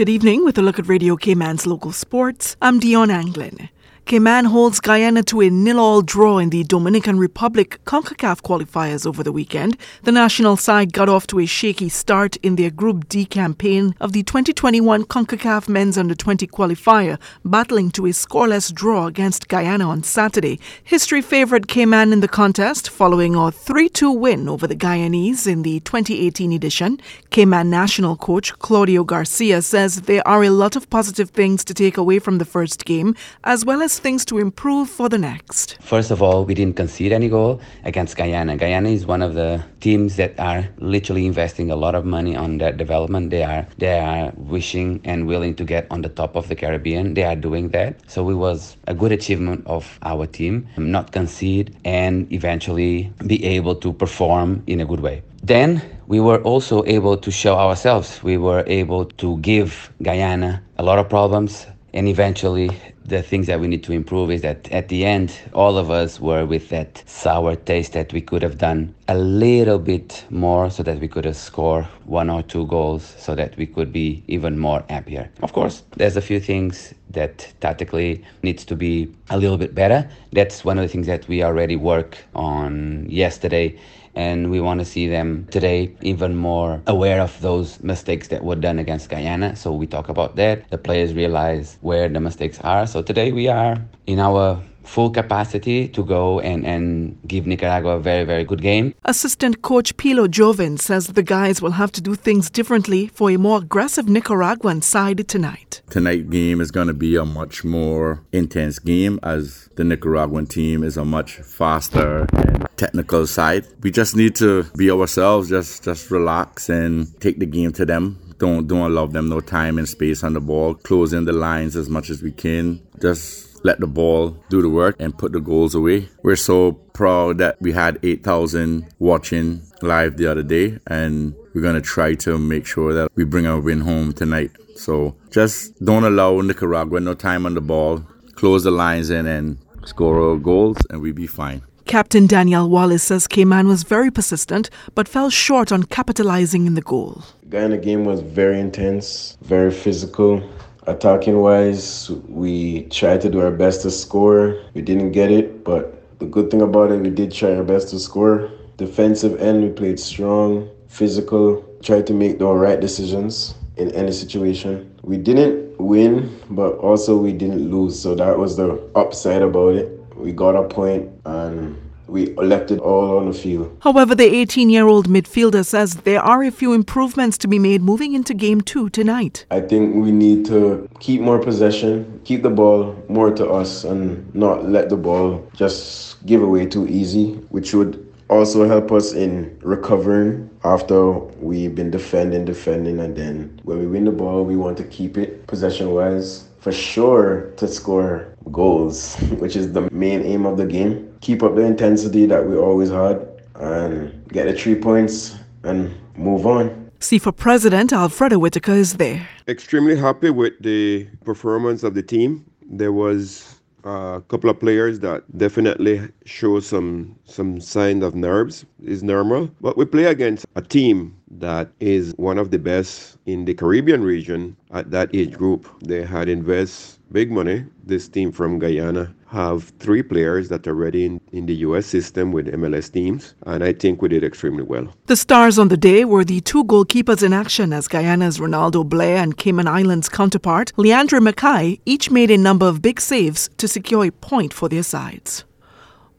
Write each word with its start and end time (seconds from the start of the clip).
Good 0.00 0.08
evening 0.08 0.46
with 0.46 0.56
a 0.56 0.62
look 0.62 0.78
at 0.78 0.88
Radio 0.88 1.14
Cayman's 1.14 1.66
local 1.66 1.92
sports. 1.92 2.56
I'm 2.62 2.80
Dion 2.80 3.10
Anglin. 3.10 3.68
Cayman 4.10 4.46
holds 4.46 4.80
Guyana 4.80 5.22
to 5.22 5.40
a 5.40 5.50
nil-all 5.50 6.02
draw 6.02 6.38
in 6.38 6.50
the 6.50 6.64
Dominican 6.64 7.16
Republic 7.16 7.78
CONCACAF 7.84 8.42
qualifiers 8.42 9.06
over 9.06 9.22
the 9.22 9.30
weekend. 9.30 9.76
The 10.02 10.10
national 10.10 10.56
side 10.56 10.92
got 10.92 11.08
off 11.08 11.28
to 11.28 11.38
a 11.38 11.46
shaky 11.46 11.88
start 11.88 12.34
in 12.38 12.56
their 12.56 12.70
Group 12.70 13.08
D 13.08 13.24
campaign 13.24 13.94
of 14.00 14.10
the 14.12 14.24
2021 14.24 15.04
CONCACAF 15.04 15.68
Men's 15.68 15.96
Under-20 15.96 16.50
qualifier, 16.50 17.20
battling 17.44 17.92
to 17.92 18.06
a 18.06 18.08
scoreless 18.08 18.74
draw 18.74 19.06
against 19.06 19.46
Guyana 19.46 19.88
on 19.88 20.02
Saturday. 20.02 20.58
History 20.82 21.22
favored 21.22 21.68
Cayman 21.68 22.12
in 22.12 22.18
the 22.18 22.26
contest, 22.26 22.90
following 22.90 23.36
a 23.36 23.52
3-2 23.52 24.18
win 24.18 24.48
over 24.48 24.66
the 24.66 24.74
Guyanese 24.74 25.46
in 25.46 25.62
the 25.62 25.78
2018 25.78 26.50
edition. 26.50 27.00
Cayman 27.30 27.70
national 27.70 28.16
coach 28.16 28.58
Claudio 28.58 29.04
Garcia 29.04 29.62
says 29.62 30.00
there 30.02 30.26
are 30.26 30.42
a 30.42 30.50
lot 30.50 30.74
of 30.74 30.90
positive 30.90 31.30
things 31.30 31.62
to 31.62 31.72
take 31.72 31.96
away 31.96 32.18
from 32.18 32.38
the 32.38 32.44
first 32.44 32.84
game, 32.84 33.14
as 33.44 33.64
well 33.64 33.80
as 33.80 33.99
things 34.00 34.24
to 34.24 34.38
improve 34.38 34.88
for 34.88 35.08
the 35.08 35.18
next? 35.18 35.78
First 35.80 36.10
of 36.10 36.22
all, 36.22 36.44
we 36.44 36.54
didn't 36.54 36.76
concede 36.76 37.12
any 37.12 37.28
goal 37.28 37.60
against 37.84 38.16
Guyana. 38.16 38.56
Guyana 38.56 38.88
is 38.88 39.06
one 39.06 39.22
of 39.22 39.34
the 39.34 39.62
teams 39.80 40.16
that 40.16 40.38
are 40.38 40.68
literally 40.78 41.26
investing 41.26 41.70
a 41.70 41.76
lot 41.76 41.94
of 41.94 42.04
money 42.04 42.34
on 42.34 42.58
their 42.58 42.72
development. 42.72 43.30
They 43.30 43.44
are 43.44 43.66
they 43.78 43.98
are 44.00 44.32
wishing 44.36 45.00
and 45.04 45.26
willing 45.26 45.54
to 45.56 45.64
get 45.64 45.86
on 45.90 46.02
the 46.02 46.08
top 46.08 46.34
of 46.34 46.48
the 46.48 46.56
Caribbean. 46.56 47.14
They 47.14 47.24
are 47.24 47.36
doing 47.36 47.68
that. 47.70 48.00
So 48.10 48.28
it 48.30 48.34
was 48.34 48.76
a 48.86 48.94
good 48.94 49.12
achievement 49.12 49.62
of 49.66 49.98
our 50.02 50.26
team, 50.26 50.66
um, 50.76 50.90
not 50.90 51.12
concede 51.12 51.76
and 51.84 52.32
eventually 52.32 53.12
be 53.26 53.44
able 53.44 53.74
to 53.76 53.92
perform 53.92 54.62
in 54.66 54.80
a 54.80 54.86
good 54.86 55.00
way. 55.00 55.22
Then 55.42 55.82
we 56.06 56.20
were 56.20 56.42
also 56.42 56.84
able 56.84 57.16
to 57.16 57.30
show 57.30 57.54
ourselves. 57.56 58.22
We 58.22 58.36
were 58.36 58.64
able 58.66 59.06
to 59.22 59.38
give 59.38 59.90
Guyana 60.02 60.62
a 60.78 60.82
lot 60.82 60.98
of 60.98 61.08
problems, 61.08 61.66
and 61.94 62.08
eventually 62.08 62.70
the 63.04 63.22
things 63.22 63.46
that 63.46 63.60
we 63.60 63.66
need 63.66 63.82
to 63.84 63.92
improve 63.92 64.30
is 64.30 64.42
that 64.42 64.70
at 64.70 64.88
the 64.88 65.04
end 65.04 65.32
all 65.52 65.78
of 65.78 65.90
us 65.90 66.20
were 66.20 66.46
with 66.46 66.68
that 66.68 67.02
sour 67.06 67.56
taste 67.56 67.92
that 67.92 68.12
we 68.12 68.20
could 68.20 68.42
have 68.42 68.58
done 68.58 68.94
a 69.08 69.16
little 69.16 69.78
bit 69.78 70.24
more 70.30 70.70
so 70.70 70.82
that 70.82 71.00
we 71.00 71.08
could 71.08 71.24
have 71.24 71.36
scored 71.36 71.84
one 72.04 72.30
or 72.30 72.42
two 72.42 72.66
goals 72.66 73.14
so 73.18 73.34
that 73.34 73.56
we 73.56 73.66
could 73.66 73.92
be 73.92 74.22
even 74.28 74.58
more 74.58 74.84
happier. 74.88 75.30
Of 75.42 75.52
course 75.52 75.82
there's 75.96 76.16
a 76.16 76.22
few 76.22 76.40
things 76.40 76.94
that 77.10 77.52
tactically 77.60 78.24
needs 78.42 78.64
to 78.64 78.76
be 78.76 79.12
a 79.30 79.38
little 79.38 79.58
bit 79.58 79.74
better 79.74 80.08
that's 80.32 80.64
one 80.64 80.78
of 80.78 80.82
the 80.82 80.88
things 80.88 81.06
that 81.06 81.26
we 81.28 81.42
already 81.42 81.76
work 81.76 82.18
on 82.34 83.06
yesterday 83.08 83.78
and 84.14 84.50
we 84.50 84.60
want 84.60 84.80
to 84.80 84.84
see 84.84 85.06
them 85.06 85.46
today 85.50 85.94
even 86.02 86.36
more 86.36 86.80
aware 86.86 87.20
of 87.20 87.40
those 87.40 87.80
mistakes 87.82 88.28
that 88.28 88.42
were 88.44 88.56
done 88.56 88.78
against 88.78 89.08
Guyana. 89.08 89.56
So 89.56 89.72
we 89.72 89.86
talk 89.86 90.08
about 90.08 90.36
that. 90.36 90.68
The 90.70 90.78
players 90.78 91.14
realize 91.14 91.78
where 91.80 92.08
the 92.08 92.20
mistakes 92.20 92.60
are. 92.60 92.86
So 92.86 93.02
today 93.02 93.32
we 93.32 93.48
are 93.48 93.78
in 94.06 94.18
our 94.18 94.60
full 94.84 95.10
capacity 95.10 95.88
to 95.88 96.04
go 96.04 96.40
and, 96.40 96.66
and 96.66 97.18
give 97.26 97.46
Nicaragua 97.46 97.96
a 97.96 98.00
very, 98.00 98.24
very 98.24 98.44
good 98.44 98.62
game. 98.62 98.94
Assistant 99.04 99.62
coach 99.62 99.96
Pilo 99.96 100.26
Jovin 100.26 100.80
says 100.80 101.08
the 101.08 101.22
guys 101.22 101.62
will 101.62 101.72
have 101.72 101.92
to 101.92 102.00
do 102.00 102.14
things 102.14 102.50
differently 102.50 103.08
for 103.08 103.30
a 103.30 103.36
more 103.36 103.58
aggressive 103.58 104.08
Nicaraguan 104.08 104.82
side 104.82 105.26
tonight. 105.28 105.82
Tonight 105.90 106.30
game 106.30 106.60
is 106.60 106.70
going 106.70 106.88
to 106.88 106.94
be 106.94 107.16
a 107.16 107.24
much 107.24 107.64
more 107.64 108.22
intense 108.32 108.78
game 108.78 109.20
as 109.22 109.68
the 109.76 109.84
Nicaraguan 109.84 110.46
team 110.46 110.82
is 110.82 110.96
a 110.96 111.04
much 111.04 111.36
faster 111.36 112.26
and 112.36 112.66
technical 112.76 113.26
side. 113.26 113.66
We 113.82 113.90
just 113.90 114.16
need 114.16 114.34
to 114.36 114.64
be 114.76 114.90
ourselves, 114.90 115.48
just 115.48 115.84
just 115.84 116.10
relax 116.10 116.68
and 116.68 117.08
take 117.20 117.38
the 117.38 117.46
game 117.46 117.72
to 117.72 117.84
them 117.84 118.18
don't 118.40 118.66
don't 118.66 118.90
allow 118.90 119.06
them 119.06 119.28
no 119.28 119.40
time 119.40 119.78
and 119.78 119.88
space 119.88 120.24
on 120.24 120.32
the 120.32 120.40
ball. 120.40 120.74
Closing 120.74 121.26
the 121.26 121.32
lines 121.32 121.76
as 121.76 121.88
much 121.88 122.10
as 122.10 122.22
we 122.22 122.32
can. 122.32 122.80
Just 123.00 123.49
let 123.62 123.80
the 123.80 123.86
ball 123.86 124.36
do 124.48 124.62
the 124.62 124.68
work 124.68 124.96
and 124.98 125.16
put 125.16 125.32
the 125.32 125.40
goals 125.40 125.74
away. 125.74 126.08
We're 126.22 126.36
so 126.36 126.72
proud 126.72 127.38
that 127.38 127.56
we 127.60 127.72
had 127.72 127.98
8,000 128.02 128.86
watching 128.98 129.62
live 129.82 130.16
the 130.16 130.26
other 130.26 130.42
day, 130.42 130.78
and 130.86 131.34
we're 131.54 131.62
going 131.62 131.74
to 131.74 131.80
try 131.80 132.14
to 132.14 132.38
make 132.38 132.66
sure 132.66 132.92
that 132.94 133.10
we 133.14 133.24
bring 133.24 133.46
our 133.46 133.60
win 133.60 133.80
home 133.80 134.12
tonight. 134.12 134.50
So 134.76 135.16
just 135.30 135.78
don't 135.84 136.04
allow 136.04 136.40
Nicaragua 136.40 137.00
no 137.00 137.14
time 137.14 137.46
on 137.46 137.54
the 137.54 137.60
ball, 137.60 138.04
close 138.34 138.64
the 138.64 138.70
lines 138.70 139.10
in, 139.10 139.26
and 139.26 139.58
score 139.84 140.30
our 140.30 140.36
goals, 140.36 140.78
and 140.90 141.02
we'll 141.02 141.12
be 141.12 141.26
fine. 141.26 141.62
Captain 141.86 142.28
Daniel 142.28 142.70
Wallace 142.70 143.02
says 143.02 143.26
Cayman 143.26 143.66
was 143.66 143.82
very 143.82 144.12
persistent 144.12 144.70
but 144.94 145.08
fell 145.08 145.28
short 145.28 145.72
on 145.72 145.82
capitalizing 145.82 146.66
in 146.66 146.74
the 146.74 146.82
goal. 146.82 147.24
Guyana 147.48 147.78
game 147.78 148.04
was 148.04 148.20
very 148.20 148.60
intense, 148.60 149.36
very 149.42 149.72
physical. 149.72 150.40
Attacking 150.86 151.38
wise, 151.38 152.10
we 152.28 152.84
tried 152.84 153.20
to 153.20 153.30
do 153.30 153.40
our 153.40 153.50
best 153.50 153.82
to 153.82 153.90
score. 153.90 154.62
We 154.72 154.80
didn't 154.80 155.12
get 155.12 155.30
it, 155.30 155.62
but 155.62 156.18
the 156.18 156.26
good 156.26 156.50
thing 156.50 156.62
about 156.62 156.90
it, 156.90 157.00
we 157.00 157.10
did 157.10 157.32
try 157.32 157.54
our 157.54 157.64
best 157.64 157.90
to 157.90 157.98
score. 157.98 158.50
Defensive 158.78 159.38
end, 159.40 159.62
we 159.62 159.68
played 159.68 160.00
strong, 160.00 160.70
physical, 160.88 161.62
tried 161.82 162.06
to 162.06 162.14
make 162.14 162.38
the 162.38 162.46
right 162.46 162.80
decisions 162.80 163.54
in 163.76 163.90
any 163.92 164.12
situation. 164.12 164.90
We 165.02 165.18
didn't 165.18 165.78
win, 165.78 166.40
but 166.50 166.76
also 166.78 167.16
we 167.16 167.32
didn't 167.32 167.70
lose, 167.70 168.00
so 168.00 168.14
that 168.14 168.38
was 168.38 168.56
the 168.56 168.80
upside 168.94 169.42
about 169.42 169.74
it. 169.74 170.00
We 170.16 170.32
got 170.32 170.56
a 170.56 170.66
point 170.66 171.10
and 171.26 171.76
we 172.10 172.34
elected 172.36 172.78
all 172.80 173.18
on 173.18 173.26
the 173.26 173.32
field. 173.32 173.76
However, 173.80 174.14
the 174.14 174.24
18 174.24 174.68
year 174.68 174.86
old 174.86 175.08
midfielder 175.08 175.64
says 175.64 175.94
there 175.94 176.20
are 176.20 176.42
a 176.42 176.50
few 176.50 176.72
improvements 176.72 177.38
to 177.38 177.48
be 177.48 177.58
made 177.58 177.82
moving 177.82 178.14
into 178.14 178.34
game 178.34 178.60
two 178.60 178.90
tonight. 178.90 179.46
I 179.50 179.60
think 179.60 179.94
we 179.94 180.10
need 180.10 180.44
to 180.46 180.88
keep 180.98 181.20
more 181.20 181.38
possession, 181.38 182.20
keep 182.24 182.42
the 182.42 182.50
ball 182.50 182.96
more 183.08 183.30
to 183.32 183.48
us, 183.50 183.84
and 183.84 184.34
not 184.34 184.68
let 184.68 184.88
the 184.88 184.96
ball 184.96 185.48
just 185.54 186.24
give 186.26 186.42
away 186.42 186.66
too 186.66 186.86
easy, 186.88 187.34
which 187.50 187.72
would 187.74 188.06
also 188.28 188.66
help 188.66 188.92
us 188.92 189.12
in 189.12 189.58
recovering 189.62 190.48
after 190.64 191.12
we've 191.12 191.74
been 191.74 191.90
defending, 191.90 192.44
defending, 192.44 193.00
and 193.00 193.16
then 193.16 193.60
when 193.64 193.78
we 193.78 193.86
win 193.86 194.04
the 194.04 194.12
ball, 194.12 194.44
we 194.44 194.56
want 194.56 194.76
to 194.78 194.84
keep 194.84 195.18
it 195.18 195.46
possession 195.46 195.90
wise 195.90 196.49
for 196.60 196.72
sure 196.72 197.50
to 197.56 197.66
score 197.66 198.34
goals, 198.52 199.16
which 199.38 199.56
is 199.56 199.72
the 199.72 199.90
main 199.90 200.22
aim 200.22 200.46
of 200.46 200.56
the 200.56 200.66
game. 200.66 201.12
Keep 201.20 201.42
up 201.42 201.54
the 201.54 201.62
intensity 201.62 202.26
that 202.26 202.46
we 202.46 202.56
always 202.56 202.90
had 202.90 203.26
and 203.56 204.26
get 204.28 204.44
the 204.44 204.54
three 204.54 204.74
points 204.74 205.36
and 205.64 205.94
move 206.16 206.46
on. 206.46 206.90
CIFA 207.00 207.34
President 207.36 207.92
Alfredo 207.92 208.38
Whitaker 208.38 208.72
is 208.72 208.94
there. 208.94 209.26
Extremely 209.48 209.96
happy 209.96 210.30
with 210.30 210.52
the 210.60 211.08
performance 211.24 211.82
of 211.82 211.94
the 211.94 212.02
team. 212.02 212.44
There 212.62 212.92
was 212.92 213.59
a 213.84 214.22
couple 214.28 214.50
of 214.50 214.60
players 214.60 215.00
that 215.00 215.22
definitely 215.36 216.08
show 216.24 216.60
some 216.60 217.16
some 217.24 217.60
sign 217.60 218.02
of 218.02 218.14
nerves 218.14 218.64
is 218.84 219.02
normal 219.02 219.50
but 219.60 219.76
we 219.76 219.84
play 219.84 220.04
against 220.04 220.46
a 220.56 220.62
team 220.62 221.14
that 221.30 221.70
is 221.80 222.12
one 222.16 222.38
of 222.38 222.50
the 222.50 222.58
best 222.58 223.16
in 223.26 223.44
the 223.44 223.54
caribbean 223.54 224.02
region 224.02 224.56
at 224.72 224.90
that 224.90 225.08
age 225.14 225.32
group. 225.32 225.68
They 225.82 226.04
had 226.04 226.28
invest 226.28 226.98
big 227.12 227.30
money 227.30 227.64
this 227.84 228.08
team 228.08 228.32
from 228.32 228.58
guyana 228.58 229.14
have 229.30 229.72
three 229.78 230.02
players 230.02 230.48
that 230.48 230.66
are 230.66 230.74
ready 230.74 231.04
in, 231.06 231.20
in 231.32 231.46
the 231.46 231.54
US 231.66 231.86
system 231.86 232.32
with 232.32 232.46
MLS 232.46 232.92
teams, 232.92 233.34
and 233.46 233.62
I 233.62 233.72
think 233.72 234.02
we 234.02 234.08
did 234.08 234.24
extremely 234.24 234.64
well. 234.64 234.92
The 235.06 235.16
stars 235.16 235.58
on 235.58 235.68
the 235.68 235.76
day 235.76 236.04
were 236.04 236.24
the 236.24 236.40
two 236.40 236.64
goalkeepers 236.64 237.22
in 237.22 237.32
action 237.32 237.72
as 237.72 237.88
Guyana's 237.88 238.38
Ronaldo 238.38 238.88
Blair 238.88 239.18
and 239.18 239.36
Cayman 239.36 239.68
Islands 239.68 240.08
counterpart, 240.08 240.72
Leandre 240.76 241.22
Mackay, 241.22 241.80
each 241.86 242.10
made 242.10 242.30
a 242.30 242.38
number 242.38 242.66
of 242.66 242.82
big 242.82 243.00
saves 243.00 243.48
to 243.58 243.68
secure 243.68 244.04
a 244.04 244.10
point 244.10 244.52
for 244.52 244.68
their 244.68 244.82
sides. 244.82 245.44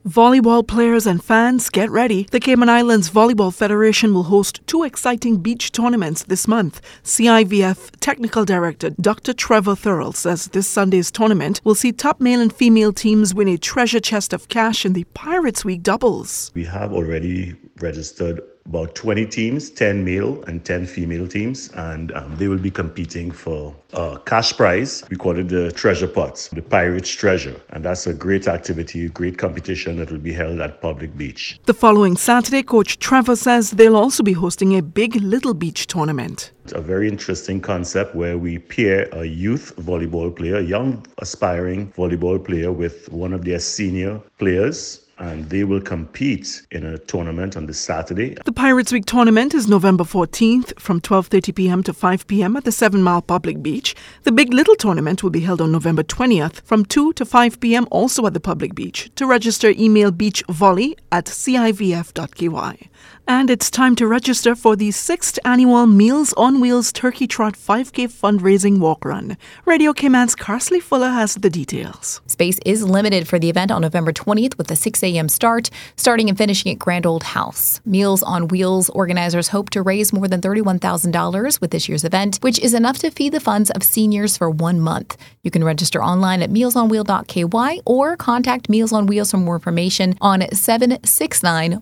Volleyball 0.08 0.68
players 0.68 1.06
and 1.06 1.24
fans, 1.24 1.70
get 1.70 1.92
ready. 1.92 2.24
The 2.32 2.40
Cayman 2.40 2.70
Islands 2.70 3.12
Volleyball 3.12 3.54
Federation 3.54 4.16
will 4.16 4.24
host 4.24 4.60
two 4.66 4.84
exciting 4.84 5.38
beach 5.38 5.72
tournaments 5.72 6.24
this 6.24 6.48
month. 6.48 6.82
CIVF 7.04 7.92
Technical 8.00 8.44
Director 8.44 8.90
Dr. 8.90 9.32
Trevor 9.32 9.76
Thurl 9.76 10.16
says 10.16 10.48
this 10.48 10.68
Sunday's 10.68 11.12
tournament 11.12 11.62
will 11.64 11.76
see 11.76 11.92
top 11.92 12.20
male 12.20 12.42
and 12.42 12.52
female 12.52 12.92
teams 12.92 13.36
win 13.36 13.48
a 13.48 13.60
treasure 13.60 14.00
chest 14.00 14.34
of 14.34 14.50
cash 14.50 14.88
in 14.88 14.94
the 14.94 15.04
Pirates 15.14 15.64
Week 15.64 15.84
doubles. 15.84 16.52
We 16.56 16.66
have 16.66 16.94
already 16.94 17.54
registered 17.80 18.42
about 18.66 18.96
20 18.96 19.26
teams 19.26 19.70
10 19.70 20.04
male 20.04 20.44
and 20.44 20.64
10 20.64 20.86
female 20.86 21.28
teams 21.28 21.70
and 21.76 22.12
um, 22.14 22.36
they 22.38 22.48
will 22.48 22.58
be 22.60 22.72
competing 22.72 23.32
for 23.32 23.76
a 23.94 24.20
cash 24.26 24.56
prize. 24.56 25.04
We 25.10 25.18
call 25.18 25.38
it 25.38 25.50
the 25.50 25.72
treasure 25.72 26.08
pots 26.08 26.48
the 26.50 26.62
pirates 26.62 27.12
treasure. 27.12 27.60
And 27.72 27.84
that's 27.84 28.08
a 28.08 28.14
great 28.14 28.48
activity 28.48 29.10
great 29.10 29.38
competition 29.38 29.98
that 29.98 30.12
will 30.12 30.20
be 30.20 30.34
held 30.34 30.60
at 30.62 30.82
public 30.82 31.18
beach. 31.18 31.60
The 31.66 31.74
following 31.74 32.16
saturday 32.16 32.64
coach 32.64 33.00
trevor 33.00 33.36
says 33.36 33.72
they'll 33.72 33.98
also 33.98 34.24
be 34.24 34.34
hosting 34.34 34.78
a 34.78 34.82
big 34.82 35.16
little 35.16 35.54
beach 35.54 35.88
tournament. 35.88 36.52
A 36.74 36.82
very 36.82 37.08
interesting 37.08 37.60
concept 37.60 38.16
where 38.16 38.38
we 38.38 38.60
pair 38.60 39.10
a 39.12 39.26
youth 39.26 39.76
volleyball 39.78 40.36
player 40.36 40.58
a 40.58 40.64
young 40.64 41.06
aspiring 41.18 41.92
volleyball 41.94 42.44
player 42.44 42.72
with 42.72 43.12
one 43.12 43.34
of 43.34 43.44
their 43.46 43.60
senior 43.60 44.22
players 44.38 45.08
and 45.22 45.48
they 45.50 45.64
will 45.64 45.80
compete 45.80 46.66
in 46.72 46.84
a 46.86 46.98
tournament 46.98 47.56
on 47.56 47.68
the 47.68 47.74
Saturday. 47.74 48.36
The 48.44 48.52
Pirates 48.52 48.92
Week 48.92 49.06
tournament 49.06 49.54
is 49.54 49.68
November 49.68 50.04
14th 50.04 50.80
from 50.80 51.00
12:30 51.00 51.56
p.m. 51.56 51.84
to 51.84 51.94
5 51.94 52.28
p.m. 52.28 52.58
at 52.58 52.64
the 52.64 52.72
7 52.72 53.02
Mile 53.04 53.22
Public 53.22 53.62
Beach. 53.62 53.96
The 54.24 54.32
Big 54.32 54.52
Little 54.52 54.76
tournament 54.76 55.22
will 55.22 55.30
be 55.30 55.42
held 55.42 55.62
on 55.62 55.72
November 55.72 56.04
20th 56.04 56.62
from 56.64 56.86
2 56.86 57.14
to 57.14 57.26
5 57.26 57.60
p.m. 57.60 57.88
also 57.92 58.26
at 58.26 58.34
the 58.34 58.40
public 58.40 58.74
beach. 58.74 59.12
To 59.16 59.28
register, 59.28 59.70
email 59.70 60.12
beachvolley 60.12 60.96
at 61.12 61.26
civf.ky. 61.26 62.90
And 63.28 63.50
it's 63.50 63.70
time 63.70 63.96
to 63.96 64.08
register 64.08 64.56
for 64.56 64.76
the 64.76 64.92
sixth 64.92 65.40
annual 65.46 65.86
Meals 65.86 66.34
on 66.34 66.60
Wheels 66.60 66.92
Turkey 66.92 67.28
Trot 67.28 67.54
5K 67.54 68.08
fundraising 68.12 68.80
walk 68.80 69.06
run. 69.06 69.38
Radio 69.66 69.94
Cayman's 69.94 70.36
Carsley 70.36 70.82
Fuller 70.82 71.10
has 71.10 71.36
the 71.36 71.50
details. 71.50 72.20
Space 72.26 72.60
is 72.66 72.84
limited 72.84 73.28
for 73.28 73.40
the 73.40 73.50
event 73.50 73.72
on 73.72 73.84
November 73.84 74.12
20th 74.12 74.58
with 74.58 74.70
a 74.72 74.76
6 74.76 75.04
a.m. 75.04 75.30
start, 75.30 75.70
starting 75.96 76.30
and 76.30 76.38
finishing 76.38 76.72
at 76.72 76.80
Grand 76.80 77.06
Old 77.06 77.24
House. 77.24 77.80
Meals 77.86 78.24
on 78.24 78.48
Wheels 78.48 78.90
organizers 78.90 79.50
hope 79.50 79.70
to 79.70 79.82
raise 79.82 80.12
more 80.12 80.28
than 80.28 80.42
$31,000 80.42 81.62
with 81.62 81.72
this 81.72 81.88
year's 81.88 82.04
event, 82.04 82.38
which 82.42 82.60
is 82.60 82.74
enough 82.74 82.98
to 83.00 83.12
feed 83.12 83.34
the 83.34 83.40
funds 83.40 83.70
of 83.72 83.84
seniors 83.84 84.36
for 84.36 84.50
one 84.50 84.80
month. 84.82 85.16
You 85.44 85.52
can 85.52 85.64
register 85.64 86.04
online 86.04 86.42
at 86.42 86.50
mealsonwheel.ky 86.50 87.82
or 87.86 88.18
contact 88.18 88.68
Meals 88.68 88.92
on 88.92 89.06
Wheels 89.06 89.32
for 89.32 89.38
more 89.38 89.56
information 89.56 90.16
on 90.22 90.42
769 90.52 91.82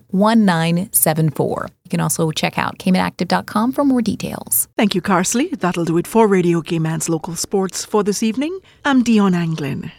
1974. 1.30 1.68
You 1.84 1.90
can 1.90 2.00
also 2.00 2.30
check 2.30 2.58
out 2.58 2.78
CaymanActive.com 2.78 3.72
for 3.72 3.84
more 3.84 4.02
details. 4.02 4.68
Thank 4.76 4.94
you, 4.94 5.02
Carsley. 5.02 5.50
That'll 5.58 5.84
do 5.84 5.98
it 5.98 6.06
for 6.06 6.26
Radio 6.26 6.60
Cayman's 6.60 7.08
local 7.08 7.36
sports 7.36 7.84
for 7.84 8.02
this 8.04 8.22
evening. 8.22 8.58
I'm 8.84 9.02
Dion 9.02 9.34
Anglin. 9.34 9.90